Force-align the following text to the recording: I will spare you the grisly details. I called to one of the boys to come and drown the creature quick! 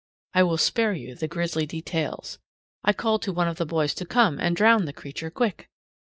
I 0.33 0.41
will 0.41 0.57
spare 0.57 0.93
you 0.93 1.13
the 1.13 1.27
grisly 1.27 1.67
details. 1.67 2.39
I 2.83 2.91
called 2.91 3.21
to 3.21 3.31
one 3.31 3.47
of 3.47 3.57
the 3.57 3.67
boys 3.67 3.93
to 3.93 4.03
come 4.07 4.39
and 4.39 4.55
drown 4.55 4.85
the 4.85 4.93
creature 4.93 5.29
quick! 5.29 5.69